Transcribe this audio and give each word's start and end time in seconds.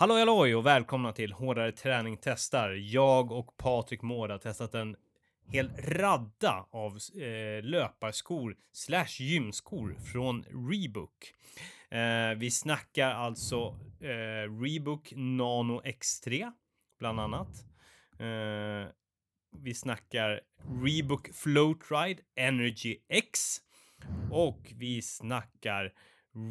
Hallå 0.00 0.14
halloj 0.14 0.54
och 0.54 0.66
välkomna 0.66 1.12
till 1.12 1.32
Hårdare 1.32 1.72
Träning 1.72 2.16
Testar. 2.22 2.70
Jag 2.70 3.32
och 3.32 3.56
Patrik 3.56 4.02
Mård 4.02 4.30
har 4.30 4.38
testat 4.38 4.74
en 4.74 4.96
hel 5.46 5.70
radda 5.78 6.66
av 6.70 6.98
eh, 7.22 7.64
löparskor 7.64 8.56
slash 8.72 9.20
gymskor 9.20 9.96
från 10.12 10.42
Rebook. 10.42 11.34
Eh, 11.90 12.38
vi 12.38 12.50
snackar 12.50 13.10
alltså 13.10 13.78
eh, 14.00 14.62
Rebook 14.62 15.12
Nano 15.16 15.82
X3 15.82 16.52
bland 16.98 17.20
annat. 17.20 17.64
Eh, 18.18 18.92
vi 19.56 19.74
snackar 19.74 20.40
Rebook 20.84 21.28
Floatride 21.34 22.22
Energy 22.36 22.96
X 23.08 23.58
och 24.30 24.72
vi 24.76 25.02
snackar 25.02 25.92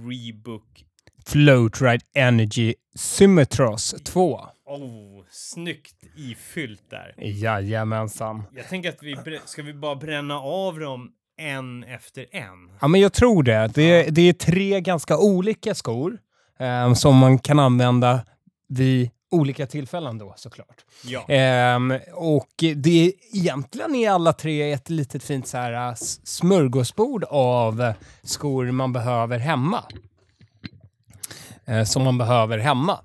Rebook 0.10 0.86
Floatride 1.30 2.06
Energy 2.16 2.74
Symmetros 2.96 3.96
2. 4.04 4.40
Oh, 4.66 5.24
snyggt 5.32 5.96
ifyllt 6.18 6.90
där. 6.90 7.14
Jajamensan. 7.18 8.44
Jag 8.56 8.68
tänker 8.70 8.90
att 8.90 9.04
vi 9.04 9.18
ska 9.46 9.64
vi 9.64 9.74
bara 9.74 9.96
bränna 9.96 10.40
av 10.40 10.80
dem 10.80 11.12
en 11.38 11.84
efter 11.84 12.26
en. 12.32 12.72
Ja, 12.82 12.88
men 12.88 13.02
jag 13.02 13.14
tror 13.14 13.44
det. 13.44 13.72
Det, 13.74 14.04
det 14.04 14.22
är 14.22 14.34
tre 14.34 14.82
ganska 14.82 15.18
olika 15.18 15.76
skor 15.76 16.18
eh, 16.60 16.94
som 16.94 17.18
man 17.18 17.40
kan 17.40 17.60
använda 17.60 18.22
vid 18.70 19.10
olika 19.32 19.68
tillfällen 19.68 20.18
då 20.18 20.34
såklart. 20.38 20.86
Ja, 21.04 21.26
Ehm, 21.28 21.94
och 22.14 22.50
det 22.76 23.06
är, 23.08 23.12
egentligen 23.34 23.96
är 23.96 24.10
alla 24.12 24.34
tre 24.34 24.72
ett 24.72 24.90
litet 24.90 25.24
fint 25.24 25.48
så 25.48 25.58
här 25.58 25.96
smörgåsbord 26.24 27.24
av 27.30 27.94
skor 28.24 28.72
man 28.72 28.94
behöver 28.94 29.40
hemma. 29.40 29.84
Eh, 31.70 31.84
som 31.84 32.04
man 32.04 32.18
behöver 32.18 32.58
hemma. 32.58 33.00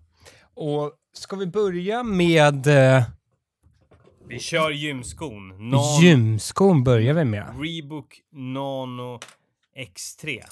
Och 0.54 0.92
ska 1.12 1.36
vi 1.36 1.46
börja 1.46 2.02
med 2.02 2.66
eh, 2.66 3.02
vi 4.28 4.38
kör 4.38 4.70
gymskon. 4.70 5.52
Nan- 5.52 6.00
gymskon 6.02 6.84
börjar 6.84 7.14
vi 7.14 7.24
med. 7.24 7.46
Rebook 7.60 8.20
Nano 8.32 9.20
X3. 9.76 10.42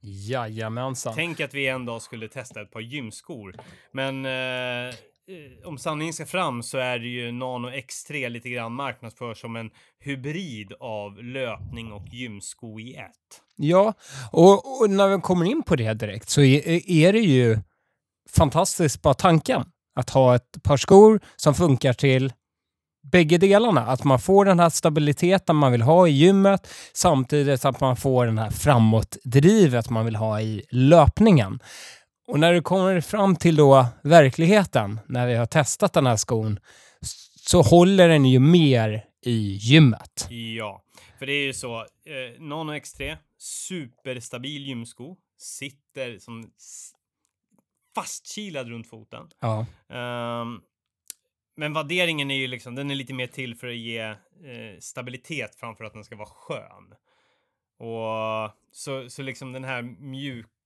Jajamensan. 0.00 1.12
Tänk 1.16 1.40
att 1.40 1.54
vi 1.54 1.66
en 1.68 1.84
dag 1.86 2.02
skulle 2.02 2.28
testa 2.28 2.60
ett 2.60 2.70
par 2.70 2.80
gymskor. 2.80 3.54
Men 3.92 4.26
eh, 4.26 4.94
Eh, 5.30 5.68
om 5.68 5.78
sanningen 5.78 6.14
ska 6.14 6.26
fram 6.26 6.62
så 6.62 6.78
är 6.78 6.98
det 6.98 7.06
ju 7.06 7.32
Nano 7.32 7.68
X3 7.68 8.28
lite 8.28 8.48
grann 8.48 8.72
marknadsför 8.72 9.34
som 9.34 9.56
en 9.56 9.70
hybrid 10.00 10.72
av 10.80 11.22
löpning 11.22 11.92
och 11.92 12.08
gymsko 12.08 12.80
i 12.80 12.94
ett. 12.94 13.42
Ja, 13.56 13.94
och, 14.32 14.80
och 14.80 14.90
när 14.90 15.08
vi 15.08 15.20
kommer 15.20 15.46
in 15.46 15.62
på 15.62 15.76
det 15.76 15.94
direkt 15.94 16.28
så 16.28 16.40
är, 16.40 16.90
är 16.90 17.12
det 17.12 17.20
ju 17.20 17.58
fantastiskt 18.30 19.02
bara 19.02 19.14
tanken 19.14 19.64
att 19.94 20.10
ha 20.10 20.34
ett 20.34 20.62
par 20.62 20.76
skor 20.76 21.20
som 21.36 21.54
funkar 21.54 21.92
till 21.92 22.32
bägge 23.12 23.38
delarna. 23.38 23.86
Att 23.86 24.04
man 24.04 24.18
får 24.18 24.44
den 24.44 24.60
här 24.60 24.70
stabiliteten 24.70 25.56
man 25.56 25.72
vill 25.72 25.82
ha 25.82 26.08
i 26.08 26.10
gymmet 26.10 26.68
samtidigt 26.92 27.64
att 27.64 27.80
man 27.80 27.96
får 27.96 28.26
den 28.26 28.38
här 28.38 28.50
framåtdrivet 28.50 29.90
man 29.90 30.04
vill 30.04 30.16
ha 30.16 30.40
i 30.40 30.62
löpningen. 30.70 31.60
Och 32.28 32.40
när 32.40 32.52
det 32.52 32.60
kommer 32.60 33.00
fram 33.00 33.36
till 33.36 33.56
då 33.56 33.86
verkligheten, 34.02 35.00
när 35.06 35.26
vi 35.26 35.34
har 35.34 35.46
testat 35.46 35.92
den 35.92 36.06
här 36.06 36.16
skon, 36.16 36.58
så 37.36 37.62
håller 37.62 38.08
den 38.08 38.24
ju 38.24 38.38
mer 38.38 39.04
i 39.22 39.58
gymmet. 39.60 40.26
Ja, 40.30 40.82
för 41.18 41.26
det 41.26 41.32
är 41.32 41.44
ju 41.44 41.52
så. 41.52 41.76
Eh, 41.80 42.40
Nano 42.40 42.72
X3, 42.72 43.16
superstabil 43.38 44.66
gymsko. 44.66 45.16
Sitter 45.38 46.18
som 46.18 46.50
fastkilad 47.94 48.68
runt 48.68 48.88
foten. 48.88 49.28
Ja. 49.40 49.66
Ehm, 49.88 50.60
men 51.56 51.72
vadderingen 51.72 52.30
är 52.30 52.36
ju 52.36 52.46
liksom, 52.46 52.74
den 52.74 52.90
är 52.90 52.94
lite 52.94 53.14
mer 53.14 53.26
till 53.26 53.54
för 53.54 53.66
att 53.66 53.76
ge 53.76 54.00
eh, 54.00 54.78
stabilitet 54.80 55.54
framför 55.54 55.84
att 55.84 55.92
den 55.92 56.04
ska 56.04 56.16
vara 56.16 56.28
skön. 56.28 56.94
Och 57.78 58.50
så, 58.72 59.10
så 59.10 59.22
liksom 59.22 59.52
den 59.52 59.64
här 59.64 59.82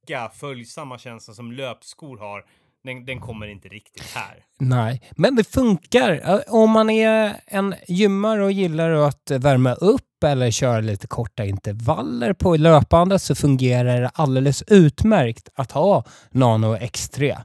mjuka, 0.09 0.31
följsamma 0.35 0.99
känslan 0.99 1.35
som 1.35 1.53
löpskor 1.53 2.19
har, 2.19 2.45
den, 2.85 3.05
den 3.05 3.21
kommer 3.21 3.47
inte 3.47 3.69
riktigt 3.69 4.11
här. 4.15 4.45
Nej, 4.59 5.03
men 5.17 5.37
det 5.37 5.45
funkar. 5.45 6.21
Eh, 6.25 6.55
om 6.55 6.71
man 6.71 6.91
är 6.91 7.41
en 7.47 7.75
gymmare 7.89 8.45
och 8.45 8.53
gillar 8.53 8.91
att 8.91 9.31
värma 9.31 9.75
upp 9.75 10.25
eller 10.25 10.51
köra 10.51 10.81
lite 10.81 11.07
korta 11.07 11.45
intervaller 11.45 12.33
på 12.33 12.57
löpande 12.57 13.19
så 13.19 13.35
fungerar 13.35 14.01
det 14.01 14.11
alldeles 14.15 14.63
utmärkt 14.67 15.49
att 15.55 15.73
ha 15.73 16.05
Nano 16.31 16.77
X3. 16.77 17.37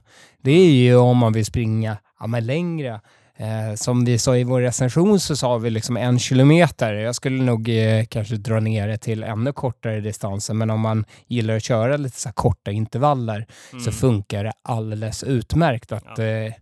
Det 0.42 0.50
är 0.50 0.70
ju 0.70 0.96
om 0.96 1.16
man 1.16 1.32
vill 1.32 1.46
springa 1.46 1.96
ja, 2.20 2.26
längre. 2.26 3.00
Eh, 3.40 3.74
som 3.74 4.04
vi 4.04 4.18
sa 4.18 4.36
i 4.36 4.44
vår 4.44 4.60
recension 4.60 5.20
så 5.20 5.36
sa 5.36 5.58
vi 5.58 5.70
liksom 5.70 5.96
en 5.96 6.18
kilometer. 6.18 6.94
Jag 6.94 7.14
skulle 7.14 7.42
nog 7.42 7.68
eh, 7.68 8.04
kanske 8.04 8.36
dra 8.36 8.60
ner 8.60 8.88
det 8.88 8.98
till 8.98 9.22
ännu 9.22 9.52
kortare 9.52 10.00
distanser, 10.00 10.54
men 10.54 10.70
om 10.70 10.80
man 10.80 11.04
gillar 11.26 11.56
att 11.56 11.62
köra 11.64 11.96
lite 11.96 12.20
så 12.20 12.32
korta 12.32 12.70
intervaller 12.70 13.46
Mm, 13.72 13.84
så 13.84 13.92
funkar 13.92 14.44
det 14.44 14.52
alldeles 14.62 15.24
utmärkt 15.24 15.92
att 15.92 16.18
Ja. 16.18 16.24
eh, 16.24 16.52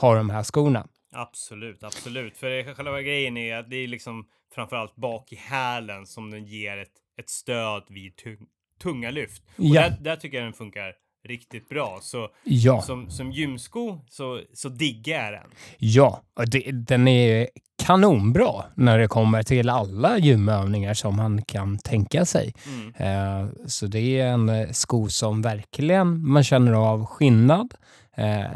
ha 0.00 0.14
de 0.14 0.30
här 0.30 0.42
skorna. 0.42 0.86
absolut, 1.14 1.82
absolut. 1.84 2.36
För 2.36 2.50
det, 2.50 2.74
själva 2.74 3.02
grejen 3.02 3.36
är 3.36 3.56
att 3.56 3.70
det 3.70 3.76
är 3.76 3.88
liksom 3.88 4.24
framförallt 4.54 4.96
bak 4.96 5.32
i 5.32 5.36
hälen 5.36 6.06
som 6.06 6.30
den 6.30 6.44
ger 6.44 6.76
ett, 6.78 6.92
ett 7.20 7.30
stöd 7.30 7.82
vid 7.88 8.16
tung, 8.16 8.36
tunga 8.82 9.10
lyft. 9.10 9.42
Och 9.46 9.64
Ja. 9.64 9.82
där, 9.82 9.96
där 10.00 10.16
tycker 10.16 10.36
jag 10.36 10.46
den 10.46 10.52
funkar 10.52 10.92
riktigt 11.26 11.68
bra. 11.68 11.98
Så 12.02 12.28
Ja, 12.44 12.82
som, 12.82 13.10
som 13.10 13.32
gymsko 13.32 13.98
så, 14.10 14.40
så 14.52 14.68
diggar 14.68 15.24
jag 15.24 15.32
den. 15.32 15.50
ja. 15.78 16.22
Det, 16.46 16.70
den 16.72 17.08
är 17.08 17.48
kanonbra 17.82 18.64
när 18.74 18.98
det 18.98 19.08
kommer 19.08 19.42
till 19.42 19.68
alla 19.70 20.18
gymövningar 20.18 20.94
som 20.94 21.16
man 21.16 21.42
kan 21.42 21.78
tänka 21.78 22.24
sig. 22.24 22.54
Mm. 22.66 22.94
Eh, 22.94 23.48
så 23.66 23.86
det 23.86 24.20
är 24.20 24.26
en 24.26 24.48
eh, 24.48 24.70
sko 24.70 25.08
som 25.08 25.42
verkligen 25.42 26.28
man 26.28 26.44
känner 26.44 26.72
av 26.72 27.06
skillnad 27.06 27.74
eh, 28.16 28.50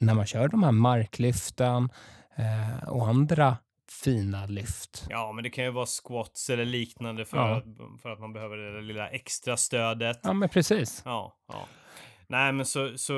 när 0.00 0.14
man 0.14 0.26
kör 0.26 0.48
de 0.48 0.62
här 0.62 0.72
marklyften 0.72 1.88
eh, 2.36 2.88
och 2.88 3.08
andra 3.08 3.56
fina 4.04 4.46
lyft. 4.46 5.06
Ja, 5.10 5.32
men 5.32 5.44
det 5.44 5.50
kan 5.50 5.64
ju 5.64 5.70
vara 5.70 5.86
squats 5.86 6.50
eller 6.50 6.64
liknande 6.64 7.24
för, 7.24 7.36
Ja. 7.36 7.56
att, 7.56 7.64
för 8.02 8.10
att 8.12 8.20
man 8.20 8.32
behöver 8.32 8.56
det 8.56 8.82
lilla 8.82 9.08
extra 9.08 9.56
stödet. 9.56 10.20
Ja, 10.22 10.32
men 10.32 10.48
precis. 10.48 11.02
Ja, 11.04 11.36
ja. 11.48 11.66
Nej, 12.28 12.52
men 12.52 12.66
så, 12.66 12.98
så 12.98 13.14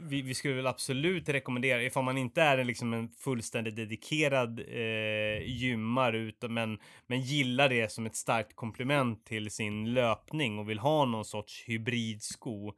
vi, 0.00 0.22
vi 0.22 0.34
skulle 0.34 0.54
väl 0.54 0.66
absolut 0.66 1.28
rekommendera, 1.28 1.82
ifall 1.82 2.04
man 2.04 2.18
inte 2.18 2.42
är 2.42 2.58
en, 2.58 2.66
liksom 2.66 2.92
en 2.92 3.08
fullständigt 3.08 3.76
dedikerad 3.76 4.60
eh, 4.60 5.42
gymmare, 5.46 6.18
utan, 6.18 6.54
men, 6.54 6.78
men 7.06 7.20
gillar 7.20 7.68
det 7.68 7.92
som 7.92 8.06
ett 8.06 8.16
starkt 8.16 8.56
komplement 8.56 9.26
till 9.26 9.50
sin 9.50 9.94
löpning 9.94 10.58
och 10.58 10.70
vill 10.70 10.78
ha 10.78 11.04
någon 11.04 11.24
sorts 11.24 11.64
hybridsko, 11.66 12.72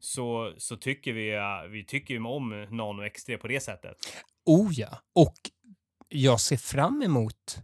så, 0.00 0.54
så 0.56 0.76
tycker 0.76 1.12
vi, 1.12 1.38
vi 1.70 1.84
tycker 1.84 2.14
ju 2.14 2.24
om 2.24 2.66
Nano 2.70 3.02
X3 3.02 3.36
på 3.36 3.48
det 3.48 3.60
sättet. 3.60 3.96
Oh 4.46 4.72
ja. 4.72 4.88
Och 5.14 5.36
jag 6.08 6.40
ser 6.40 6.56
fram 6.56 7.02
emot 7.02 7.62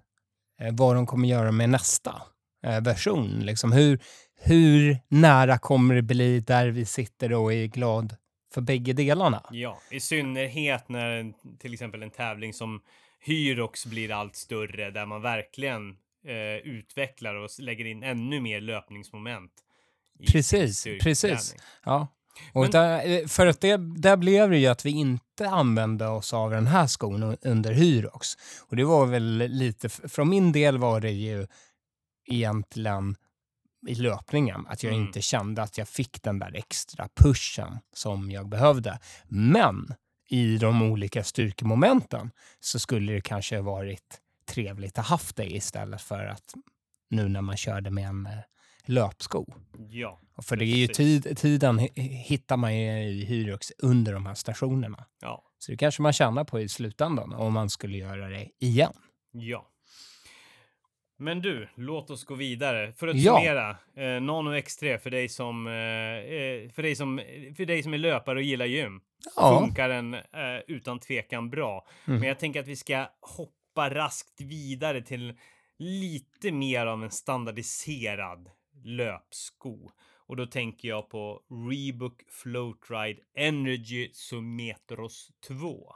eh, 0.60 0.74
vad 0.74 0.96
de 0.96 1.06
kommer 1.06 1.28
göra 1.28 1.52
med 1.52 1.70
nästa 1.70 2.22
eh, 2.66 2.80
version. 2.80 3.40
Liksom 3.40 3.72
hur, 3.72 4.00
hur 4.38 4.98
nära 5.08 5.58
kommer 5.58 5.94
det 5.94 6.02
bli 6.02 6.40
där 6.40 6.68
vi 6.68 6.84
sitter 6.84 7.32
och 7.32 7.52
är 7.52 7.66
glad 7.66 8.16
för 8.54 8.60
bägge 8.60 8.92
delarna? 8.92 9.42
Ja, 9.50 9.80
i 9.90 10.00
synnerhet 10.00 10.88
när 10.88 11.32
till 11.58 11.72
exempel 11.72 12.02
en 12.02 12.10
tävling 12.10 12.52
som 12.52 12.80
Hyrox 13.20 13.86
blir 13.86 14.12
allt 14.12 14.36
större, 14.36 14.90
där 14.90 15.06
man 15.06 15.22
verkligen 15.22 15.90
eh, 16.26 16.56
utvecklar 16.64 17.34
och 17.34 17.50
lägger 17.58 17.84
in 17.84 18.02
ännu 18.02 18.40
mer 18.40 18.60
löpningsmoment. 18.60 19.52
Precis, 20.32 20.84
precis. 21.02 21.54
Ja. 21.84 22.08
Och 22.52 22.62
Men- 22.62 22.70
där, 22.70 23.08
eh, 23.08 23.26
för 23.26 23.46
att 23.46 23.60
det, 23.60 23.76
där 23.76 24.16
blev 24.16 24.50
det 24.50 24.58
ju 24.58 24.66
att 24.66 24.86
vi 24.86 24.90
inte 24.90 25.48
använde 25.48 26.06
oss 26.06 26.34
av 26.34 26.50
den 26.50 26.66
här 26.66 26.86
skon 26.86 27.36
under 27.42 27.72
Hyrox. 27.72 28.28
Och 28.68 28.76
det 28.76 28.84
var 28.84 29.06
väl 29.06 29.36
lite, 29.48 29.88
från 29.88 30.28
min 30.28 30.52
del 30.52 30.78
var 30.78 31.00
det 31.00 31.10
ju 31.10 31.46
egentligen 32.26 33.16
i 33.86 33.94
löpningen, 33.94 34.66
att 34.68 34.82
jag 34.82 34.92
Mm. 34.92 35.06
inte 35.06 35.22
kände 35.22 35.62
att 35.62 35.78
jag 35.78 35.88
fick 35.88 36.22
den 36.22 36.38
där 36.38 36.54
extra 36.56 37.08
pushen 37.20 37.78
som 37.92 38.30
jag 38.30 38.48
behövde. 38.48 38.98
Men 39.28 39.94
i 40.28 40.58
de 40.58 40.82
olika 40.82 41.24
styrkemomenten 41.24 42.30
så 42.60 42.78
skulle 42.78 43.12
det 43.12 43.20
kanske 43.20 43.60
varit 43.60 44.20
trevligt 44.48 44.98
att 44.98 45.06
haft 45.06 45.36
det 45.36 45.46
istället 45.54 46.02
för 46.02 46.26
att 46.26 46.54
nu 47.10 47.28
när 47.28 47.40
man 47.40 47.56
körde 47.56 47.90
med 47.90 48.08
en 48.08 48.26
eh, 48.26 48.32
löpsko. 48.86 49.46
Ja, 49.90 50.20
För 50.42 50.56
det 50.56 50.64
är 50.64 50.76
ju 50.76 50.86
tid, 50.88 51.36
tiden 51.38 51.80
hi- 51.80 52.00
hittar 52.00 52.56
man 52.56 52.76
ju 52.76 53.02
i 53.02 53.24
Hyrox 53.24 53.72
under 53.78 54.12
de 54.12 54.26
här 54.26 54.34
stationerna. 54.34 55.04
ja, 55.20 55.42
Så 55.58 55.70
det 55.72 55.76
kanske 55.76 56.02
man 56.02 56.12
tjänar 56.12 56.44
på 56.44 56.60
i 56.60 56.68
slutändan 56.68 57.32
om 57.32 57.52
man 57.52 57.70
skulle 57.70 57.98
göra 57.98 58.28
det 58.28 58.48
igen. 58.60 58.92
ja. 59.32 59.68
Men 61.18 61.42
du, 61.42 61.68
låt 61.74 62.10
oss 62.10 62.24
gå 62.24 62.34
vidare. 62.34 62.92
För 62.92 63.08
att 63.08 63.16
Ja. 63.16 63.36
summera, 63.36 63.70
eh, 63.96 64.20
Nano 64.22 64.50
X3 64.54 64.98
för 64.98 65.10
dig 65.10 65.28
som, 65.28 65.66
eh, 65.66 65.72
eh, 65.72 66.70
för 66.70 66.82
dig 66.82 66.96
som, 66.96 67.20
för 67.56 67.64
dig 67.64 67.82
som 67.82 67.94
är 67.94 67.98
löpare 67.98 68.38
och 68.38 68.42
gillar 68.42 68.66
gym. 68.66 69.00
Ja. 69.36 69.60
Funkar 69.60 69.88
den 69.88 70.14
eh, 70.14 70.22
utan 70.66 70.98
tvekan 71.00 71.50
bra. 71.50 71.86
Mm. 72.06 72.20
Men 72.20 72.28
jag 72.28 72.38
tänker 72.38 72.60
att 72.60 72.68
vi 72.68 72.76
ska 72.76 73.06
hoppa 73.20 73.94
raskt 73.94 74.40
vidare 74.40 75.02
till 75.02 75.34
lite 75.78 76.52
mer 76.52 76.86
av 76.86 77.04
en 77.04 77.10
standardiserad 77.10 78.50
löpsko. 78.84 79.90
Och 80.28 80.36
då 80.36 80.46
tänker 80.46 80.88
jag 80.88 81.10
på 81.10 81.42
Reebok 81.70 82.22
Floatride 82.30 83.20
Energy 83.36 84.10
Sumetros 84.12 85.30
2. 85.48 85.94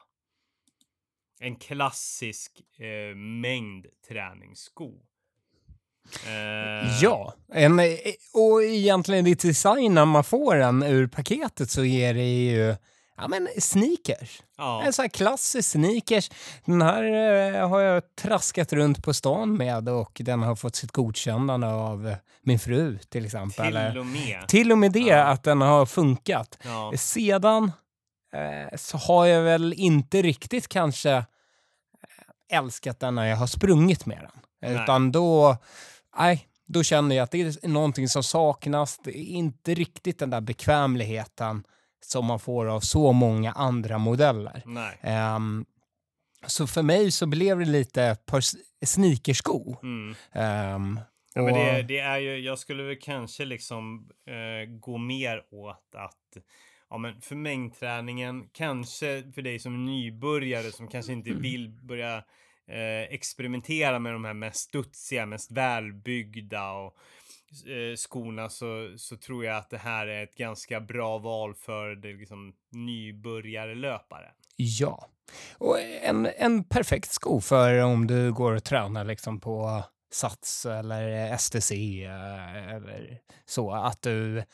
En 1.41 1.57
klassisk 1.57 2.61
eh, 2.79 3.17
mängd 3.17 3.87
träningssko. 4.09 5.07
Eh, 6.27 7.03
Ja, 7.03 7.35
en, 7.53 7.79
eh, 7.81 7.87
och 8.35 8.63
egentligen 8.65 9.27
i 9.27 9.35
design 9.35 9.95
när 9.95 10.05
man 10.05 10.25
får 10.25 10.57
den 10.57 10.83
ur 10.83 11.07
paketet 11.07 11.71
så 11.71 11.85
är 11.85 12.15
det 12.15 12.45
ju 12.45 12.77
ja, 13.17 13.29
men 13.29 13.49
sneakers. 13.59 14.43
ja. 14.59 14.83
En 14.83 14.93
sån 14.93 15.03
här 15.03 15.09
klassisk 15.09 15.71
sneakers. 15.71 16.31
Den 16.65 16.83
här 16.83 17.03
eh, 17.55 17.69
har 17.69 17.81
jag 17.81 18.03
traskat 18.17 18.73
runt 18.73 19.05
på 19.05 19.15
stan 19.15 19.57
med 19.57 19.89
och 19.89 20.21
den 20.25 20.43
har 20.43 20.57
fått 20.57 20.77
sitt 20.77 20.93
godkännande 20.93 21.67
av 21.67 22.15
min 22.43 22.59
fru 22.59 22.99
till 22.99 23.25
exempel. 23.25 23.67
Till 23.91 23.99
och 23.99 24.07
med. 24.07 24.49
till 24.49 24.73
och 24.73 24.79
med 24.79 24.93
det, 24.93 24.99
Ja. 25.01 25.25
att 25.25 25.43
den 25.43 25.61
har 25.61 25.87
funkat. 25.87 26.59
Ja. 26.65 26.93
Sedan 26.97 27.73
eh, 28.35 28.77
så 28.77 28.97
har 28.97 29.27
jag 29.27 29.43
väl 29.43 29.73
inte 29.77 30.23
riktigt 30.23 30.69
kanske 30.69 31.25
älskat 32.53 33.01
den 33.01 33.15
när 33.15 33.27
jag 33.27 33.37
har 33.37 33.47
sprungit 33.47 34.07
med 34.07 34.19
den. 34.19 34.31
Nej. 34.73 34.83
Utan 34.83 35.13
då, 35.13 35.57
nej, 36.19 36.49
då 36.67 36.83
känner 36.83 37.17
jag 37.17 37.25
att 37.25 37.31
det 37.31 37.41
är 37.41 37.69
någonting 37.69 38.09
som 38.09 38.23
saknas. 38.23 38.99
Det 39.05 39.19
är 39.19 39.25
inte 39.25 39.75
riktigt 39.75 40.19
den 40.19 40.31
där 40.31 40.41
bekvämligheten 40.41 41.65
som 42.05 42.27
man 42.27 42.39
får 42.41 42.67
av 42.67 42.81
så 42.81 43.13
många 43.13 43.53
andra 43.53 43.99
modeller. 43.99 44.63
Nej. 44.67 44.99
Ehm, 45.03 45.65
så 46.47 46.67
för 46.67 46.83
mig 46.83 47.11
så 47.11 47.27
blev 47.27 47.59
det 47.59 47.65
lite 47.65 48.03
ett 48.03 48.27
par 48.27 48.41
sneakersko. 48.87 49.77
Mm. 49.83 50.15
Ehm, 50.33 51.01
Ja, 51.35 51.43
men 51.43 51.55
det, 51.55 51.83
det 51.83 51.99
är 51.99 52.19
ju, 52.19 52.39
jag 52.39 52.59
skulle 52.59 52.83
väl 52.83 52.99
kanske 53.01 53.45
liksom 53.45 54.11
eh, 54.27 54.71
gå 54.71 54.99
mer 54.99 55.43
åt 55.51 55.95
att 55.95 56.45
Ja, 56.91 56.99
men 56.99 57.21
för 57.21 57.37
mängdträningen, 57.37 58.49
kanske 58.53 59.33
för 59.35 59.43
dig 59.43 59.59
som 59.59 59.85
nybörjare 59.85 60.73
som 60.73 60.89
kanske 60.89 61.13
inte 61.13 61.31
vill 61.35 61.69
börja 61.69 62.25
Eh, 62.71 63.15
experimentera 63.15 63.99
med 63.99 64.13
de 64.13 64.25
här 64.25 64.35
mest 64.35 64.61
studsiga, 64.61 65.27
mest 65.27 65.51
välbyggda 65.51 66.71
och 66.73 66.97
eh, 67.67 67.97
skorna 67.97 68.49
så, 68.49 68.95
så 68.97 69.17
tror 69.17 69.45
jag 69.45 69.57
att 69.57 69.71
det 69.71 69.79
här 69.79 70.07
är 70.07 70.23
ett 70.25 70.35
ganska 70.35 70.81
bra 70.81 71.19
val 71.19 71.55
för 71.55 71.95
det 71.95 72.13
liksom 72.13 72.53
nybörjarlöpare. 72.73 74.31
Ja. 74.57 75.09
Och 75.59 75.81
en, 75.81 76.29
en 76.37 76.65
perfekt 76.65 77.11
sko 77.11 77.41
för 77.41 77.83
om 77.83 78.07
du 78.07 78.33
går 78.33 78.53
och 78.53 78.65
tränar 78.65 79.05
liksom 79.05 79.41
på 79.41 79.83
Sats 80.13 80.67
eller 80.67 81.37
STC 81.37 82.05
eh, 82.05 82.75
eller 82.75 83.19
så. 83.45 83.73
Att 83.73 84.03
du 84.03 84.45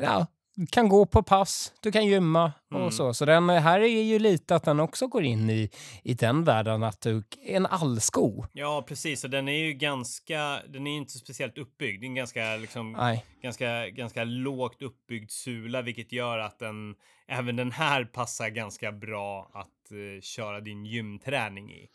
ja, 0.00 0.26
kan 0.66 0.88
gå 0.88 1.06
på 1.06 1.22
pass, 1.22 1.72
du 1.80 1.92
kan 1.92 2.06
gymma 2.06 2.52
Mm. 2.72 2.82
och 2.82 2.94
så. 2.94 3.14
Så 3.14 3.24
den 3.24 3.48
här 3.48 3.80
är 3.80 4.02
ju 4.02 4.18
lite 4.18 4.56
att 4.56 4.64
den 4.64 4.80
också 4.80 5.06
går 5.06 5.24
in 5.24 5.50
i, 5.50 5.70
i 6.02 6.14
den 6.14 6.44
världen 6.44 6.82
att 6.82 7.00
du, 7.00 7.22
en 7.42 7.66
allsko. 7.66 8.44
Ja, 8.52 8.84
precis. 8.88 9.24
Och 9.24 9.30
den 9.30 9.48
är 9.48 9.58
ju 9.66 9.72
ganska, 9.72 10.60
den 10.68 10.86
är 10.86 10.96
inte 10.96 11.12
speciellt 11.12 11.58
uppbyggd. 11.58 12.00
Det 12.00 12.06
är 12.06 12.08
en 12.08 12.14
ganska 12.14 12.56
liksom 12.56 12.92
Nej, 12.92 13.24
ganska, 13.42 13.88
ganska 13.88 14.24
lågt 14.24 14.82
uppbyggd 14.82 15.30
sula, 15.30 15.82
vilket 15.82 16.12
gör 16.12 16.38
att 16.38 16.58
den, 16.58 16.94
även 17.28 17.56
den 17.56 17.72
här 17.72 18.04
passar 18.04 18.48
ganska 18.48 18.92
bra 18.92 19.50
att 19.54 19.90
eh, 19.92 20.20
köra 20.22 20.60
din 20.60 20.84
gymträning 20.84 21.72
i. 21.72 21.88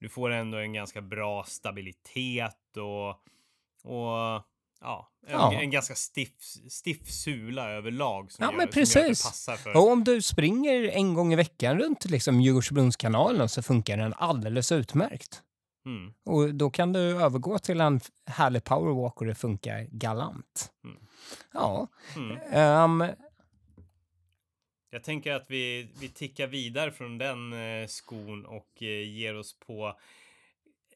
Du 0.00 0.08
får 0.08 0.30
ändå 0.30 0.58
en 0.58 0.72
ganska 0.72 1.02
bra 1.02 1.44
stabilitet 1.44 2.76
och, 2.76 3.08
och 3.92 4.42
ja, 4.80 5.08
en, 5.26 5.32
Ja. 5.32 5.52
en 5.60 5.70
ganska 5.70 5.94
stiff, 5.94 6.30
stiff 6.68 7.10
sula 7.10 7.70
överlag 7.70 8.32
som, 8.32 8.42
Ja, 8.44 8.50
gör, 8.50 8.56
men 8.56 8.72
som 8.72 8.80
gör 8.80 8.82
att 8.84 8.92
det 8.94 9.00
precis. 9.04 9.24
passar 9.24 9.56
för. 9.56 9.76
och 9.76 9.90
om 9.90 10.04
du 10.04 10.22
springer 10.22 10.88
en 10.88 11.14
gång 11.14 11.32
i 11.32 11.36
veckan 11.36 11.78
runt 11.78 12.04
liksom 12.04 12.40
Djurgårdsbrunnskanalen 12.40 13.48
så 13.48 13.62
funkar 13.62 13.96
den 13.96 14.14
alldeles 14.16 14.72
utmärkt. 14.72 15.42
Mm. 15.86 16.12
Och 16.24 16.54
då 16.54 16.70
kan 16.70 16.92
du 16.92 17.00
övergå 17.00 17.58
till 17.58 17.80
en 17.80 18.00
härlig 18.26 18.64
powerwalk 18.64 19.20
och 19.20 19.26
det 19.26 19.34
funkar 19.34 19.82
galant. 19.90 20.72
Mm. 20.84 20.96
Ja. 21.52 21.88
Mm. 22.16 22.38
ehm, 22.52 23.04
Jag 24.90 25.04
tänker 25.04 25.32
att 25.32 25.50
vi, 25.50 25.88
vi 26.00 26.08
tickar 26.08 26.46
vidare 26.46 26.92
från 26.92 27.18
den 27.18 27.52
eh, 27.52 27.86
skon 27.86 28.46
och 28.46 28.82
eh, 28.82 29.08
ger 29.08 29.36
oss 29.36 29.58
på 29.58 29.98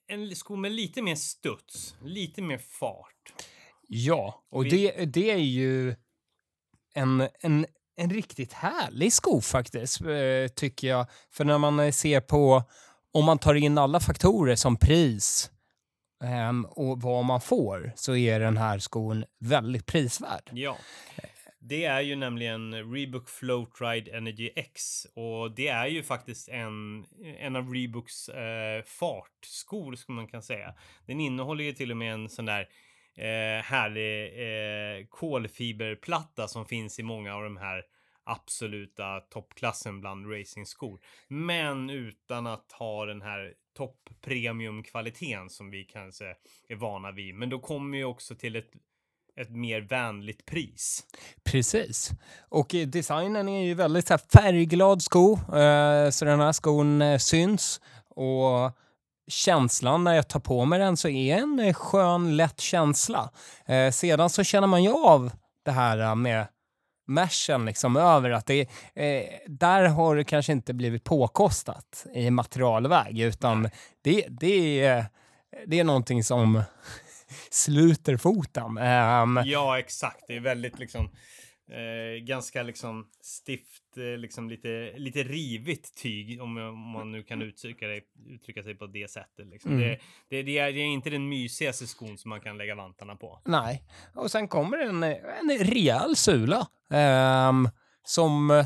en 0.07 0.37
sko 0.37 0.57
med 0.57 0.73
lite 0.73 1.03
mer 1.03 1.15
studs, 1.15 1.95
lite 2.05 2.43
mer 2.43 2.59
fart. 2.59 3.33
Ja, 3.95 4.43
och 4.51 4.65
Vi- 4.67 4.71
det, 4.97 5.05
det 5.05 5.31
är 5.31 5.37
ju 5.37 5.95
en, 6.95 7.29
en, 7.41 7.67
en 7.97 8.11
riktigt 8.11 8.53
härlig 8.53 9.13
sko 9.13 9.41
faktiskt, 9.41 10.01
eh, 10.01 10.49
tycker 10.57 10.89
jag. 10.89 11.07
För 11.31 11.45
när 11.45 11.59
man 11.59 11.81
eh, 11.81 11.91
ser 11.91 12.21
på, 12.21 12.63
om 13.13 13.25
man 13.25 13.39
tar 13.39 13.55
in 13.55 13.79
alla 13.79 14.01
faktorer 14.01 14.57
som 14.57 14.77
pris 14.77 15.51
ehm, 16.25 16.65
och 16.65 17.01
vad 17.03 17.25
man 17.25 17.41
får, 17.41 17.93
så 17.97 18.17
är 18.17 18.41
den 18.41 18.57
här 18.57 18.79
skon 18.79 19.25
väldigt 19.41 19.87
prisvärd. 19.87 20.51
Ja. 20.53 20.77
Det 21.65 21.85
är 21.85 22.01
ju 22.01 22.17
nämligen 22.17 22.93
Reebok 22.95 23.29
Floatride 23.29 24.17
Energy 24.17 24.51
X 24.57 25.07
och 25.15 25.51
det 25.55 25.69
är 25.69 25.87
ju 25.87 26.03
faktiskt 26.03 26.49
en, 26.49 27.05
en 27.39 27.57
av 27.57 27.75
Reeboks 27.75 28.29
eh, 28.29 28.83
fartskor 28.83 29.95
som 29.97 30.15
man 30.15 30.29
kan 30.29 30.43
säga. 30.43 30.75
Den 31.07 31.21
innehåller 31.21 31.65
ju 31.65 31.73
till 31.73 31.91
och 31.91 31.97
med 31.97 32.15
en 32.15 32.29
sån 32.29 32.45
där 32.45 32.69
eh, 33.17 33.65
härlig 33.65 34.25
eh, 34.25 35.07
kolfiberplatta 35.09 36.49
som 36.49 36.67
finns 36.67 36.99
i 36.99 37.03
många 37.03 37.35
av 37.35 37.43
de 37.43 37.57
här 37.57 37.83
absoluta 38.25 39.21
toppklassen 39.21 40.01
bland 40.01 40.33
racingskor. 40.33 41.01
Men 41.29 41.91
utan 41.91 42.47
att 42.47 42.73
ha 42.73 43.07
den 43.07 43.23
här 43.23 43.55
topp 43.77 44.09
premium 44.21 44.83
kvaliteten 44.83 45.51
som 45.51 45.71
vi 45.71 45.85
kanske 45.85 46.25
är 46.69 46.77
vana 46.77 47.13
vid. 47.13 47.35
Men 47.35 47.51
då 47.51 47.59
kommer 47.59 47.99
ju 47.99 48.05
också 48.05 48.35
till 48.35 48.57
ett 48.57 48.71
ett 49.37 49.51
mer 49.51 49.81
vänligt 49.81 50.47
pris. 50.47 51.05
Precis. 51.45 52.11
Och 52.49 52.75
eh, 52.75 52.87
designen 52.87 53.49
är 53.49 53.65
ju 53.65 53.75
väldigt 53.75 54.07
så 54.07 54.13
här, 54.13 54.21
färgglad 54.33 55.03
sko, 55.03 55.33
eh, 55.33 56.11
så 56.11 56.25
den 56.25 56.41
här 56.41 56.53
skon 56.53 57.03
eh, 57.03 57.19
syns. 57.19 57.81
Och 58.09 58.71
känslan 59.33 60.05
när 60.05 60.15
jag 60.15 60.29
tar 60.29 60.41
på 60.41 60.65
mig 60.65 60.79
den 60.79 60.97
så 60.97 61.09
är 61.09 61.37
en 61.37 61.61
eh, 61.61 61.75
skön, 61.75 62.37
lätt 62.37 62.61
känsla. 62.61 63.31
Eh, 63.67 63.91
sedan 63.91 64.31
så 64.31 64.45
känner 64.45 64.67
man 64.67 64.83
ju 64.83 64.93
av 64.93 65.31
det 65.65 65.71
här 65.71 65.99
eh, 65.99 66.15
med 66.15 66.47
meshen 67.07 67.65
liksom 67.65 67.97
över 67.97 68.31
att 68.31 68.47
det 68.47 68.61
eh, 68.95 69.25
där 69.47 69.85
har 69.85 70.17
det 70.17 70.25
kanske 70.25 70.53
inte 70.53 70.75
blivit 70.75 71.05
påkostat 71.05 72.07
i 72.15 72.31
materialväg 72.31 73.21
utan 73.21 73.69
det, 74.03 74.27
det, 74.29 74.81
är, 74.85 75.07
det 75.67 75.81
är 75.81 75.85
någonting 75.85 76.25
som 76.25 76.63
sluter 77.51 78.17
foten. 78.17 78.79
Ehm, 78.79 79.41
Ja, 79.45 79.79
exakt. 79.79 80.25
Det 80.29 80.37
är 80.37 80.41
väldigt 80.41 80.79
liksom 80.79 81.11
eh, 81.73 82.25
ganska 82.25 82.63
liksom 82.63 83.09
stift, 83.21 83.97
eh, 83.97 84.19
liksom 84.19 84.51
lite, 84.51 84.93
lite 84.97 85.23
rivigt 85.23 85.95
tyg 86.03 86.43
om, 86.43 86.57
om 86.57 86.91
man 86.91 87.13
nu 87.13 87.23
kan 87.23 87.43
uttrycka, 87.43 87.87
det, 87.87 88.03
uttrycka 88.29 88.63
sig 88.63 88.75
på 88.75 88.87
det 88.87 89.11
sättet. 89.11 89.47
Liksom. 89.47 89.71
Mm. 89.71 89.83
Det, 89.83 89.99
det, 90.29 90.43
det, 90.43 90.59
är, 90.59 90.73
det 90.73 90.81
är 90.81 90.85
inte 90.85 91.11
den 91.11 91.29
mysigaste 91.29 91.87
skon 91.87 92.19
som 92.19 92.29
man 92.29 92.41
kan 92.41 92.59
lägga 92.59 92.75
vantarna 92.75 93.17
på. 93.17 93.41
Nej. 93.45 93.85
Och 94.15 94.31
sen 94.31 94.49
kommer 94.49 94.79
en, 94.79 95.03
en 95.03 95.59
rejäl 95.59 96.17
sula 96.17 96.67
ehm, 96.91 97.69
som, 98.05 98.65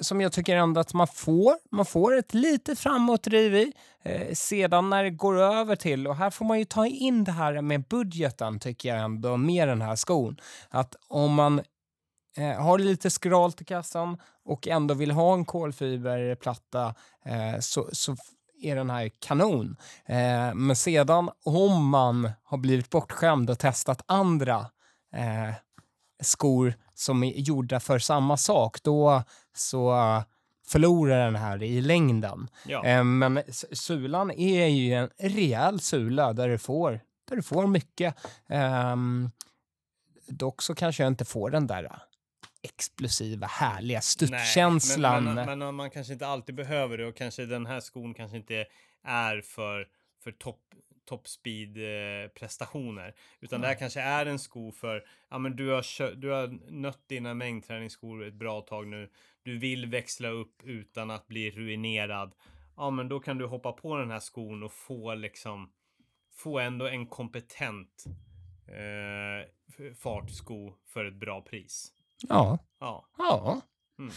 som 0.00 0.20
jag 0.20 0.32
tycker 0.32 0.56
ändå 0.56 0.80
att 0.80 0.94
man 0.94 1.06
får. 1.06 1.54
Man 1.70 1.86
får 1.86 2.16
ett 2.16 2.34
lite 2.34 2.76
framåtdriv 2.76 3.54
i. 3.54 3.72
Eh, 4.04 4.34
sedan 4.34 4.90
när 4.90 5.04
det 5.04 5.10
går 5.10 5.38
över 5.38 5.76
till, 5.76 6.06
och 6.06 6.16
här 6.16 6.30
får 6.30 6.44
man 6.44 6.58
ju 6.58 6.64
ta 6.64 6.86
in 6.86 7.24
det 7.24 7.32
här 7.32 7.60
med 7.60 7.84
budgeten 7.84 8.60
tycker 8.60 8.88
jag 8.88 9.04
ändå 9.04 9.36
med 9.36 9.68
den 9.68 9.82
här 9.82 9.96
skon. 9.96 10.36
Att 10.70 10.96
om 11.08 11.34
man 11.34 11.62
eh, 12.36 12.62
har 12.62 12.78
lite 12.78 13.10
skralt 13.10 13.60
i 13.60 13.64
kassan 13.64 14.18
och 14.44 14.68
ändå 14.68 14.94
vill 14.94 15.10
ha 15.10 15.34
en 15.34 15.44
kolfiberplatta 15.44 16.94
eh, 17.24 17.58
så, 17.60 17.88
så 17.92 18.16
är 18.62 18.76
den 18.76 18.90
här 18.90 19.10
kanon. 19.18 19.76
Eh, 20.06 20.54
men 20.54 20.76
sedan 20.76 21.30
om 21.44 21.88
man 21.88 22.30
har 22.44 22.58
blivit 22.58 22.90
bortskämd 22.90 23.50
och 23.50 23.58
testat 23.58 24.02
andra 24.06 24.58
eh, 25.14 25.54
skor 26.22 26.74
som 26.94 27.22
är 27.22 27.32
gjorda 27.32 27.80
för 27.80 27.98
samma 27.98 28.36
sak, 28.36 28.82
då 28.82 29.22
så 29.54 29.94
förlora 30.66 31.24
den 31.24 31.36
här 31.36 31.62
i 31.62 31.80
längden. 31.80 32.48
Ja. 32.66 32.84
Eh, 32.84 33.04
men 33.04 33.42
sulan 33.72 34.30
är 34.30 34.66
ju 34.66 34.94
en 34.94 35.08
rejäl 35.18 35.80
sula 35.80 36.32
där 36.32 36.48
du 36.48 36.58
får, 36.58 37.00
där 37.28 37.36
du 37.36 37.42
får 37.42 37.66
mycket. 37.66 38.14
Ehm, 38.48 39.30
dock 40.28 40.62
så 40.62 40.74
kanske 40.74 41.02
jag 41.02 41.10
inte 41.10 41.24
får 41.24 41.50
den 41.50 41.66
där 41.66 42.02
explosiva, 42.62 43.46
härliga 43.46 44.00
studskänslan. 44.00 45.24
Men, 45.24 45.34
men, 45.34 45.58
men 45.58 45.74
man 45.74 45.90
kanske 45.90 46.12
inte 46.12 46.26
alltid 46.26 46.54
behöver 46.54 46.98
det 46.98 47.06
och 47.06 47.16
kanske 47.16 47.46
den 47.46 47.66
här 47.66 47.80
skon 47.80 48.14
kanske 48.14 48.36
inte 48.36 48.66
är 49.02 49.40
för, 49.40 49.88
för 50.24 50.32
topp 50.32 50.60
top 51.04 51.28
speed 51.28 51.76
eh, 51.76 52.28
prestationer. 52.28 53.14
Utan 53.40 53.60
det 53.60 53.66
här 53.66 53.74
kanske 53.74 54.00
är 54.00 54.26
en 54.26 54.38
sko 54.38 54.72
för, 54.72 55.04
ja 55.30 55.38
men 55.38 55.56
du 55.56 55.68
har, 55.68 56.14
du 56.14 56.28
har 56.28 56.70
nött 56.70 57.08
dina 57.08 57.34
mängdträningsskor 57.34 58.24
ett 58.24 58.34
bra 58.34 58.60
tag 58.60 58.86
nu. 58.86 59.10
Du 59.42 59.58
vill 59.58 59.86
växla 59.86 60.28
upp 60.28 60.62
utan 60.64 61.10
att 61.10 61.26
bli 61.26 61.50
ruinerad. 61.50 62.34
Ja 62.76 62.90
men 62.90 63.08
då 63.08 63.20
kan 63.20 63.38
du 63.38 63.46
hoppa 63.46 63.72
på 63.72 63.96
den 63.96 64.10
här 64.10 64.20
skon 64.20 64.62
och 64.62 64.72
få 64.72 65.14
liksom, 65.14 65.72
få 66.34 66.58
ändå 66.58 66.88
en 66.88 67.06
kompetent 67.06 68.04
eh, 68.66 69.94
fartsko 69.94 70.74
för 70.86 71.04
ett 71.04 71.14
bra 71.14 71.40
pris. 71.40 71.92
Ja, 72.28 72.58
Ja. 72.80 73.04
ja. 73.18 73.60
Mm. 73.98 74.12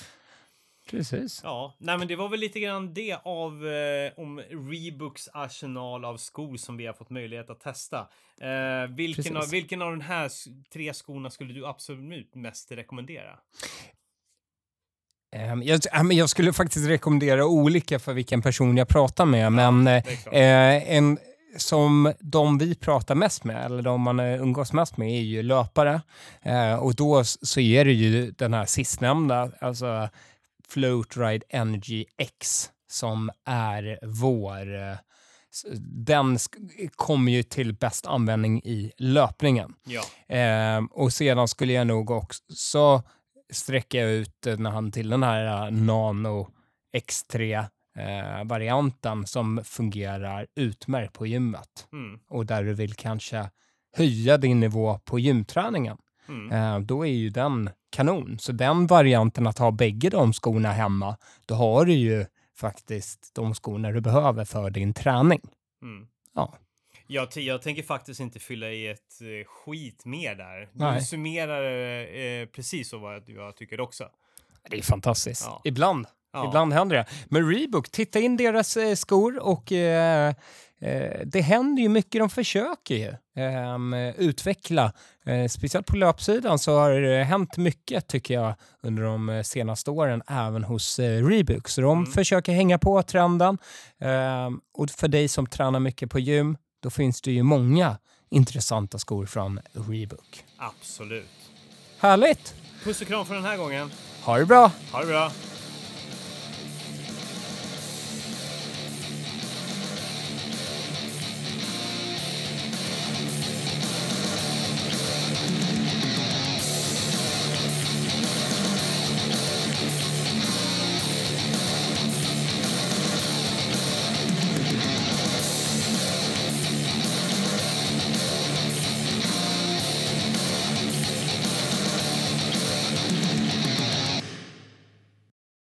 Precis. 0.89 1.41
Ja, 1.43 1.75
nej 1.79 1.97
men 1.97 2.07
det 2.07 2.15
var 2.15 2.29
väl 2.29 2.39
lite 2.39 2.59
grann 2.59 2.93
det 2.93 3.17
av 3.23 3.67
eh, 3.67 4.11
om 4.17 4.39
Reeboks 4.39 5.29
arsenal 5.33 6.05
av 6.05 6.17
skor 6.17 6.57
som 6.57 6.77
vi 6.77 6.85
har 6.85 6.93
fått 6.93 7.09
möjlighet 7.09 7.49
att 7.49 7.59
testa. 7.59 8.07
Eh, 8.41 8.89
vilken, 8.95 9.37
av, 9.37 9.49
vilken 9.49 9.81
av 9.81 9.91
de 9.91 10.01
här 10.01 10.31
tre 10.73 10.93
skorna 10.93 11.29
skulle 11.29 11.53
du 11.53 11.65
absolut 11.65 12.35
mest 12.35 12.71
rekommendera? 12.71 13.39
Ehm, 15.35 15.63
jag, 15.63 15.79
ja, 15.91 16.11
jag 16.11 16.29
skulle 16.29 16.53
faktiskt 16.53 16.87
rekommendera 16.87 17.45
olika 17.45 17.99
för 17.99 18.13
vilken 18.13 18.41
person 18.41 18.77
jag 18.77 18.87
pratar 18.87 19.25
med, 19.25 19.51
men 19.51 19.87
eh, 19.87 20.03
eh, 20.33 20.95
en 20.95 21.17
som 21.57 22.13
de 22.19 22.57
vi 22.57 22.75
pratar 22.75 23.15
mest 23.15 23.43
med, 23.43 23.65
eller 23.65 23.81
de 23.81 24.01
man 24.01 24.19
eh, 24.19 24.41
umgås 24.41 24.73
mest 24.73 24.97
med, 24.97 25.09
är 25.09 25.21
ju 25.21 25.43
löpare. 25.43 26.01
Eh, 26.41 26.75
och 26.75 26.95
då 26.95 27.23
så 27.23 27.59
är 27.59 27.85
det 27.85 27.93
ju 27.93 28.31
den 28.31 28.53
här 28.53 28.65
sistnämnda, 28.65 29.51
alltså 29.61 30.09
Float 30.67 31.17
Ride 31.17 31.45
Energy 31.49 32.05
X, 32.17 32.69
som 32.91 33.31
är 33.45 33.99
vår... 34.03 34.75
eh, 34.75 34.95
Den 36.05 36.37
kommer 36.95 37.31
ju 37.31 37.43
till 37.43 37.73
bäst 37.73 38.05
användning 38.05 38.61
i 38.63 38.91
löpningen. 38.97 39.73
Ja, 39.83 40.81
och 40.91 41.13
sedan 41.13 41.47
skulle 41.47 41.73
jag 41.73 41.87
nog 41.87 42.09
också 42.11 43.03
sträcka 43.53 44.03
ut 44.03 44.41
den 44.41 44.65
här 44.65 44.91
till 44.91 45.09
den 45.09 45.23
här 45.23 45.71
eh, 47.95 48.03
Nano 48.05 48.43
X3-varianten 48.43 49.25
som 49.27 49.61
fungerar 49.63 50.47
utmärkt 50.55 51.13
på 51.13 51.27
gymmet. 51.27 51.87
mm, 51.91 52.19
Och 52.27 52.45
där 52.45 52.63
du 52.63 52.73
vill 52.73 52.93
kanske 52.93 53.49
höja 53.97 54.37
din 54.37 54.59
nivå 54.59 54.99
på 55.05 55.19
gymträningen. 55.19 55.97
mm. 56.27 56.51
Eh, 56.51 56.79
då 56.79 57.05
är 57.05 57.11
ju 57.11 57.29
den 57.29 57.69
kanon. 57.89 58.39
Så 58.39 58.51
den 58.51 58.87
varianten 58.87 59.47
att 59.47 59.57
ha 59.57 59.71
bägge 59.71 60.09
de 60.09 60.33
skorna 60.33 60.71
hemma, 60.71 61.17
då 61.45 61.55
har 61.55 61.85
du 61.85 61.93
ju 61.93 62.25
faktiskt 62.55 63.31
de 63.35 63.53
skorna 63.53 63.91
du 63.91 64.01
behöver 64.01 64.45
för 64.45 64.69
din 64.69 64.93
träning. 64.93 65.41
Mm. 65.81 66.07
Ja. 66.33 66.53
Jag, 67.07 67.27
jag 67.37 67.61
tänker 67.61 67.83
faktiskt 67.83 68.19
inte 68.19 68.39
fylla 68.39 68.69
i 68.71 68.87
ett 68.87 69.21
eh, 69.21 69.47
skit 69.47 70.05
mer 70.05 70.35
där. 70.35 70.69
Nej. 70.71 70.99
Du 70.99 71.05
summerar 71.05 71.63
eh, 72.15 72.45
precis 72.45 72.89
så 72.89 72.97
vad 72.97 73.23
jag 73.25 73.55
tycker 73.55 73.79
också. 73.79 74.09
Det 74.69 74.77
är 74.77 74.81
fantastiskt. 74.81 75.45
Ja. 75.45 75.61
Ibland. 75.63 76.07
Ja. 76.35 76.47
Ibland 76.47 76.73
händer 76.73 76.95
det. 76.95 77.05
Men 77.25 77.49
Reebok, 77.49 77.89
titta 77.91 78.19
in 78.19 78.37
deras 78.37 78.77
eh, 78.77 78.95
skor 78.95 79.39
och 79.39 79.71
eh, 79.71 80.33
eh, 80.81 81.19
det 81.25 81.41
händer 81.41 81.83
ju 81.83 81.89
mycket. 81.89 82.19
De 82.21 82.29
försöker 82.29 82.95
ju 82.95 83.13
ehm, 83.43 83.93
utveckla. 84.17 84.91
Eh, 85.25 85.47
speciellt 85.47 85.87
på 85.87 85.95
löpsidan 85.97 86.59
så 86.59 86.79
har 86.79 86.91
det 86.91 87.23
hänt 87.23 87.57
mycket 87.57 88.07
tycker 88.07 88.33
jag 88.33 88.55
under 88.83 89.03
de 89.03 89.43
senaste 89.45 89.91
åren 89.91 90.21
även 90.27 90.63
hos 90.63 90.99
eh, 90.99 91.25
Reebok. 91.27 91.67
Så 91.69 91.81
de 91.81 91.97
Mm. 91.99 92.11
försöker 92.11 92.51
hänga 92.53 92.77
på 92.77 93.03
trenden. 93.03 93.57
Ehm, 94.01 94.59
och 94.73 94.89
för 94.89 95.07
dig 95.07 95.27
som 95.27 95.45
tränar 95.47 95.79
mycket 95.79 96.09
på 96.11 96.19
gym, 96.19 96.57
då 96.83 96.89
finns 96.89 97.21
det 97.21 97.31
ju 97.31 97.43
många 97.43 97.97
intressanta 98.29 98.99
skor 98.99 99.25
från 99.25 99.59
Reebok. 99.89 100.43
Absolut. 100.57 101.25
Härligt! 101.99 102.53
Puss 102.83 103.01
och 103.01 103.07
kram 103.07 103.25
för 103.25 103.33
den 103.35 103.45
här 103.45 103.57
gången. 103.57 103.91
Ha 104.23 104.37
det 104.37 104.45
bra! 104.45 104.71
Ha 104.91 104.99
det 104.99 105.05
bra. 105.07 105.31